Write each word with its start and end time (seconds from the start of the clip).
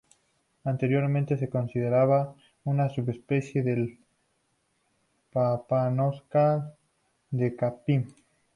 Anteriormente 0.65 1.37
se 1.37 1.47
consideraba 1.47 2.33
una 2.63 2.89
subespecie 2.89 3.61
del 3.61 3.99
papamoscas 5.31 6.73
de 7.29 7.55
Chapin. 7.55 8.07